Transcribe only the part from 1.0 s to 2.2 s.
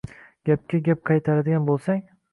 qaytaradigan bo‘lsang